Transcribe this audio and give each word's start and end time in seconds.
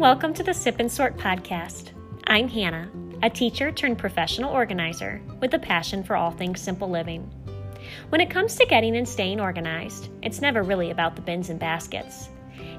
Welcome 0.00 0.32
to 0.32 0.42
the 0.42 0.54
Sip 0.54 0.80
and 0.80 0.90
Sort 0.90 1.18
podcast. 1.18 1.90
I'm 2.24 2.48
Hannah, 2.48 2.90
a 3.22 3.28
teacher 3.28 3.70
turned 3.70 3.98
professional 3.98 4.50
organizer 4.50 5.20
with 5.42 5.52
a 5.52 5.58
passion 5.58 6.02
for 6.02 6.16
all 6.16 6.30
things 6.30 6.62
simple 6.62 6.88
living. 6.88 7.30
When 8.08 8.22
it 8.22 8.30
comes 8.30 8.54
to 8.54 8.64
getting 8.64 8.96
and 8.96 9.06
staying 9.06 9.40
organized, 9.40 10.08
it's 10.22 10.40
never 10.40 10.62
really 10.62 10.90
about 10.90 11.16
the 11.16 11.20
bins 11.20 11.50
and 11.50 11.60
baskets. 11.60 12.30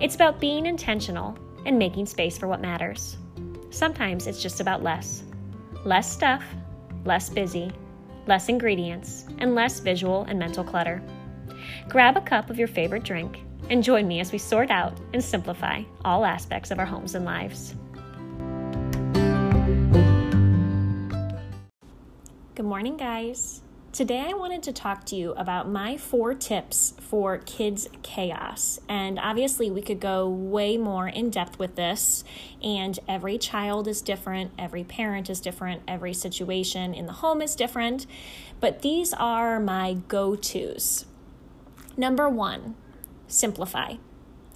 It's 0.00 0.14
about 0.14 0.40
being 0.40 0.64
intentional 0.64 1.36
and 1.66 1.78
making 1.78 2.06
space 2.06 2.38
for 2.38 2.48
what 2.48 2.62
matters. 2.62 3.18
Sometimes 3.68 4.26
it's 4.26 4.42
just 4.42 4.60
about 4.60 4.82
less 4.82 5.22
less 5.84 6.10
stuff, 6.10 6.42
less 7.04 7.28
busy, 7.28 7.70
less 8.28 8.48
ingredients, 8.48 9.26
and 9.40 9.54
less 9.54 9.80
visual 9.80 10.22
and 10.22 10.38
mental 10.38 10.64
clutter. 10.64 11.02
Grab 11.86 12.16
a 12.16 12.22
cup 12.22 12.48
of 12.48 12.58
your 12.58 12.68
favorite 12.68 13.04
drink 13.04 13.40
and 13.70 13.84
join 13.84 14.06
me 14.06 14.20
as 14.20 14.32
we 14.32 14.38
sort 14.38 14.70
out 14.70 14.98
and 15.14 15.24
simplify 15.24 15.82
all 16.04 16.24
aspects 16.24 16.70
of 16.70 16.78
our 16.78 16.84
homes 16.84 17.14
and 17.14 17.24
lives. 17.24 17.74
Good 22.56 22.66
morning, 22.66 22.96
guys. 22.96 23.62
Today, 23.92 24.26
I 24.28 24.34
wanted 24.34 24.62
to 24.64 24.72
talk 24.72 25.04
to 25.06 25.16
you 25.16 25.32
about 25.32 25.68
my 25.68 25.96
four 25.96 26.34
tips 26.34 26.94
for 27.00 27.38
kids' 27.38 27.88
chaos. 28.02 28.78
And 28.88 29.18
obviously, 29.18 29.70
we 29.70 29.82
could 29.82 29.98
go 29.98 30.28
way 30.28 30.76
more 30.76 31.08
in 31.08 31.30
depth 31.30 31.58
with 31.58 31.74
this. 31.74 32.22
And 32.62 32.98
every 33.08 33.36
child 33.36 33.88
is 33.88 34.00
different, 34.00 34.52
every 34.58 34.84
parent 34.84 35.28
is 35.28 35.40
different, 35.40 35.82
every 35.88 36.14
situation 36.14 36.94
in 36.94 37.06
the 37.06 37.14
home 37.14 37.42
is 37.42 37.56
different. 37.56 38.06
But 38.60 38.82
these 38.82 39.12
are 39.14 39.58
my 39.58 39.94
go 40.06 40.36
tos. 40.36 41.06
Number 41.96 42.28
one, 42.28 42.76
simplify. 43.32 43.94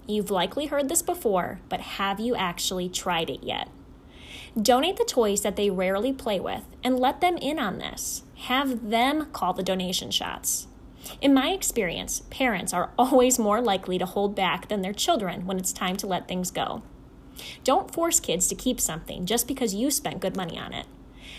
You've 0.06 0.30
likely 0.30 0.66
heard 0.66 0.88
this 0.88 1.02
before, 1.02 1.61
but 1.69 1.80
have 1.80 2.20
you 2.20 2.34
actually 2.34 2.89
tried 2.89 3.31
it 3.31 3.42
yet? 3.42 3.69
Donate 4.61 4.97
the 4.97 5.05
toys 5.05 5.41
that 5.42 5.56
they 5.56 5.70
rarely 5.70 6.12
play 6.12 6.39
with 6.39 6.64
and 6.83 7.00
let 7.00 7.20
them 7.20 7.36
in 7.39 7.58
on 7.58 7.78
this. 7.78 8.22
Have 8.47 8.91
them 8.91 9.27
call 9.33 9.53
the 9.53 9.62
donation 9.62 10.11
shots. 10.11 10.69
In 11.20 11.34
my 11.34 11.50
experience, 11.50 12.22
parents 12.31 12.72
are 12.72 12.91
always 12.98 13.39
more 13.39 13.61
likely 13.61 13.98
to 13.98 14.06
hold 14.06 14.34
back 14.34 14.69
than 14.69 14.83
their 14.83 14.92
children 14.92 15.47
when 15.47 15.59
it's 15.59 15.72
time 15.72 15.97
to 15.97 16.06
let 16.06 16.28
things 16.28 16.50
go. 16.50 16.83
Don't 17.64 17.92
force 17.92 18.20
kids 18.20 18.47
to 18.48 18.55
keep 18.55 18.81
something 18.81 19.27
just 19.27 19.48
because 19.48 19.75
you 19.75 19.91
spent 19.91 20.20
good 20.20 20.36
money 20.36 20.59
on 20.59 20.72
it. 20.72 20.86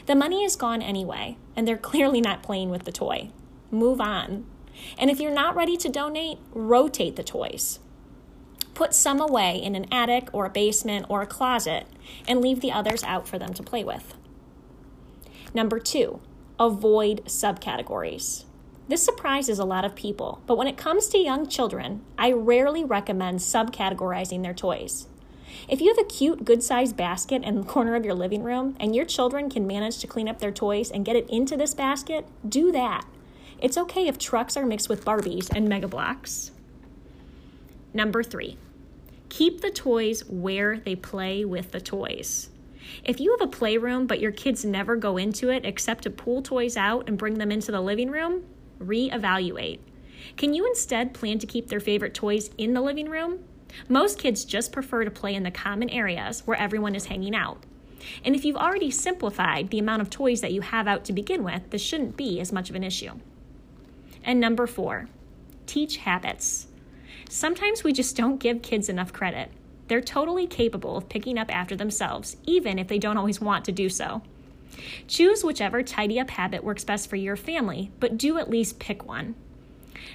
The 0.08 0.16
money 0.16 0.44
is 0.44 0.55
gone 0.55 0.81
anyway, 0.81 1.38
and 1.55 1.67
they're 1.67 1.77
clearly 1.92 2.22
not 2.22 2.44
playing 2.44 2.70
with 2.70 2.83
the 2.83 2.92
toy. 2.92 3.30
Move 3.72 4.02
on. 4.02 4.45
And 4.98 5.09
if 5.09 5.20
you're 5.20 5.31
not 5.31 5.56
ready 5.56 5.78
to 5.78 5.90
donate, 5.90 6.38
rotate 6.52 7.16
the 7.16 7.23
toys. 7.23 7.80
Put 8.73 8.94
some 8.94 9.22
away 9.22 9.58
in 9.62 9.76
an 9.76 9.86
attic 9.92 10.30
or 10.34 10.45
a 10.45 10.50
basement 10.50 11.06
or 11.09 11.22
a 11.22 11.28
closet 11.28 11.88
and 12.28 12.42
leave 12.42 12.62
the 12.62 12.72
others 12.72 13.04
out 13.04 13.28
for 13.28 13.40
them 13.40 13.54
to 13.54 13.64
play 13.64 13.84
with. 13.84 14.16
Number 15.54 15.80
two, 15.80 16.20
avoid 16.59 17.23
subcategories. 17.26 18.44
This 18.88 19.04
surprises 19.04 19.58
a 19.58 19.66
lot 19.66 19.86
of 19.86 19.95
people, 19.95 20.42
but 20.45 20.58
when 20.58 20.67
it 20.67 20.78
comes 20.78 21.08
to 21.08 21.17
young 21.17 21.48
children, 21.48 22.02
I 22.17 22.32
rarely 22.34 22.84
recommend 22.84 23.39
subcategorizing 23.39 24.44
their 24.44 24.54
toys. 24.54 25.08
If 25.67 25.82
you 25.82 25.88
have 25.88 25.98
a 25.98 26.08
cute, 26.08 26.45
good 26.45 26.62
sized 26.62 26.95
basket 26.95 27.44
in 27.44 27.56
the 27.56 27.64
corner 27.64 27.95
of 27.95 28.06
your 28.06 28.14
living 28.14 28.44
room 28.44 28.76
and 28.80 28.95
your 28.95 29.06
children 29.06 29.50
can 29.50 29.66
manage 29.66 30.00
to 30.00 30.08
clean 30.08 30.28
up 30.28 30.39
their 30.39 30.52
toys 30.52 30.92
and 30.92 31.06
get 31.06 31.16
it 31.16 31.30
into 31.30 31.58
this 31.58 31.73
basket, 31.73 32.28
do 32.48 32.72
that. 32.73 33.06
It's 33.59 33.78
okay 33.78 34.08
if 34.08 34.17
trucks 34.17 34.58
are 34.58 34.66
mixed 34.66 34.89
with 34.89 35.06
Barbies 35.06 35.50
and 35.56 35.70
Mega 35.70 35.88
Bloks. 35.88 36.52
Number 37.94 38.22
three, 38.22 38.58
keep 39.30 39.61
the 39.61 39.72
toys 39.72 40.25
where 40.28 40.78
they 40.78 40.95
play 40.95 41.45
with 41.45 41.72
the 41.72 41.80
toys. 41.80 42.50
If 43.03 43.20
you 43.20 43.31
have 43.31 43.48
a 43.48 43.52
playroom 43.52 44.08
but 44.08 44.20
your 44.20 44.32
kids 44.32 44.66
never 44.66 44.95
go 44.95 45.17
into 45.17 45.49
it 45.49 45.66
except 45.66 46.04
to 46.04 46.10
pull 46.10 46.42
toys 46.42 46.76
out 46.76 47.08
and 47.08 47.17
bring 47.17 47.36
them 47.36 47.52
into 47.52 47.71
the 47.71 47.82
living 47.82 48.11
room, 48.11 48.43
reevaluate. 48.80 49.80
Can 50.37 50.54
you 50.54 50.66
instead 50.67 51.14
plan 51.14 51.39
to 51.39 51.48
keep 51.48 51.70
their 51.70 51.80
favorite 51.80 52.14
toys 52.14 52.49
in 52.58 52.73
the 52.73 52.82
living 52.82 53.10
room? 53.10 53.45
Most 53.87 54.20
kids 54.20 54.45
just 54.45 54.72
prefer 54.72 55.05
to 55.05 55.11
play 55.11 55.33
in 55.33 55.43
the 55.43 55.52
common 55.52 55.89
areas 55.89 56.42
where 56.45 56.58
everyone 56.58 56.95
is 56.95 57.05
hanging 57.05 57.36
out. 57.36 57.64
And 58.23 58.36
if 58.36 58.45
you've 58.45 58.55
already 58.58 58.92
simplified 58.92 59.70
the 59.70 59.80
amount 59.80 60.02
of 60.02 60.10
toys 60.10 60.42
that 60.42 60.54
you 60.54 60.61
have 60.61 60.87
out 60.87 61.05
to 61.05 61.14
begin 61.14 61.43
with, 61.43 61.70
this 61.70 61.82
shouldn't 61.82 62.17
be 62.17 62.39
as 62.39 62.52
much 62.52 62.70
of 62.70 62.76
an 62.76 62.83
issue. 62.83 63.14
And 64.25 64.39
number 64.39 64.65
four, 64.65 65.08
teach 65.67 65.97
habits. 65.97 66.67
Sometimes 67.30 67.83
we 67.83 67.93
just 67.93 68.17
don't 68.17 68.39
give 68.39 68.61
kids 68.61 68.89
enough 68.89 69.13
credit. 69.13 69.52
They're 69.87 70.02
totally 70.02 70.47
capable 70.47 70.97
of 70.97 71.09
picking 71.09 71.37
up 71.37 71.53
after 71.55 71.75
themselves, 71.75 72.37
even 72.45 72.80
if 72.80 72.87
they 72.87 72.97
don't 72.97 73.17
always 73.17 73.39
want 73.39 73.65
to 73.65 73.71
do 73.71 73.87
so. 73.87 74.23
Choose 75.08 75.43
whichever 75.43 75.83
tidy 75.83 76.19
up 76.19 76.31
habit 76.31 76.63
works 76.63 76.83
best 76.83 77.09
for 77.09 77.15
your 77.15 77.36
family, 77.36 77.91
but 77.99 78.17
do 78.17 78.37
at 78.39 78.49
least 78.49 78.80
pick 78.80 79.05
one. 79.05 79.36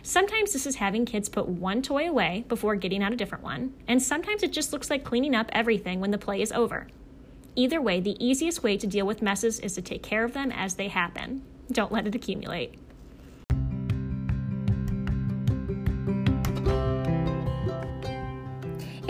Sometimes 0.02 0.52
this 0.52 0.66
is 0.66 0.76
having 0.76 1.04
kids 1.04 1.28
put 1.28 1.48
one 1.48 1.80
toy 1.82 2.08
away 2.08 2.44
before 2.48 2.74
getting 2.74 3.02
out 3.02 3.12
a 3.12 3.16
different 3.16 3.44
one, 3.44 3.74
and 3.86 4.02
sometimes 4.02 4.42
it 4.42 4.52
just 4.52 4.72
looks 4.72 4.90
like 4.90 5.04
cleaning 5.04 5.34
up 5.34 5.50
everything 5.52 6.00
when 6.00 6.10
the 6.10 6.18
play 6.18 6.42
is 6.42 6.52
over. 6.52 6.88
Either 7.54 7.80
way, 7.80 8.00
the 8.00 8.22
easiest 8.24 8.62
way 8.62 8.76
to 8.76 8.86
deal 8.86 9.06
with 9.06 9.22
messes 9.22 9.60
is 9.60 9.74
to 9.74 9.82
take 9.82 10.02
care 10.02 10.24
of 10.24 10.32
them 10.32 10.50
as 10.52 10.74
they 10.74 10.88
happen. 10.88 11.42
Don't 11.70 11.92
let 11.92 12.06
it 12.06 12.14
accumulate. 12.14 12.74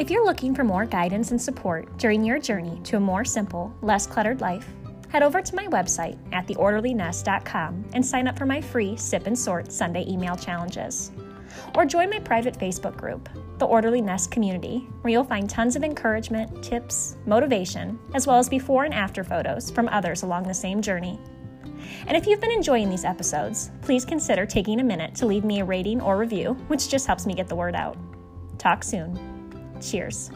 If 0.00 0.08
you're 0.08 0.24
looking 0.24 0.54
for 0.54 0.64
more 0.64 0.86
guidance 0.86 1.30
and 1.30 1.40
support 1.40 1.98
during 1.98 2.24
your 2.24 2.38
journey 2.38 2.80
to 2.84 2.96
a 2.96 3.00
more 3.00 3.22
simple, 3.22 3.70
less 3.82 4.06
cluttered 4.06 4.40
life, 4.40 4.66
head 5.10 5.22
over 5.22 5.42
to 5.42 5.54
my 5.54 5.66
website 5.66 6.16
at 6.32 6.46
theorderlynest.com 6.46 7.84
and 7.92 8.06
sign 8.06 8.26
up 8.26 8.38
for 8.38 8.46
my 8.46 8.62
free 8.62 8.96
Sip 8.96 9.26
and 9.26 9.38
Sort 9.38 9.70
Sunday 9.70 10.06
email 10.08 10.36
challenges. 10.36 11.12
Or 11.74 11.84
join 11.84 12.08
my 12.08 12.18
private 12.18 12.58
Facebook 12.58 12.96
group, 12.96 13.28
The 13.58 13.66
Orderly 13.66 14.00
Nest 14.00 14.30
Community, 14.30 14.88
where 15.02 15.12
you'll 15.12 15.22
find 15.22 15.50
tons 15.50 15.76
of 15.76 15.84
encouragement, 15.84 16.64
tips, 16.64 17.18
motivation, 17.26 17.98
as 18.14 18.26
well 18.26 18.38
as 18.38 18.48
before 18.48 18.84
and 18.84 18.94
after 18.94 19.22
photos 19.22 19.70
from 19.70 19.86
others 19.88 20.22
along 20.22 20.44
the 20.44 20.54
same 20.54 20.80
journey. 20.80 21.20
And 22.06 22.16
if 22.16 22.26
you've 22.26 22.40
been 22.40 22.52
enjoying 22.52 22.88
these 22.88 23.04
episodes, 23.04 23.70
please 23.82 24.06
consider 24.06 24.46
taking 24.46 24.80
a 24.80 24.84
minute 24.84 25.14
to 25.16 25.26
leave 25.26 25.44
me 25.44 25.60
a 25.60 25.64
rating 25.66 26.00
or 26.00 26.16
review, 26.16 26.54
which 26.68 26.88
just 26.88 27.06
helps 27.06 27.26
me 27.26 27.34
get 27.34 27.48
the 27.48 27.54
word 27.54 27.74
out. 27.74 27.98
Talk 28.56 28.82
soon. 28.82 29.29
Cheers. 29.80 30.30